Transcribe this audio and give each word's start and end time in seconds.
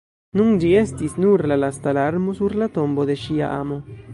Nun 0.39 0.55
ĝi 0.63 0.69
estis 0.79 1.13
nur 1.25 1.43
la 1.51 1.57
lasta 1.65 1.95
larmo 1.99 2.33
sur 2.43 2.57
la 2.63 2.71
tombo 2.79 3.07
de 3.11 3.19
ŝia 3.27 3.53
amo! 3.61 3.79